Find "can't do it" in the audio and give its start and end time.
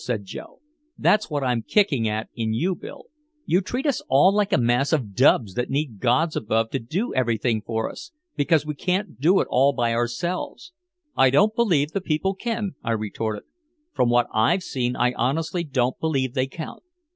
8.73-9.47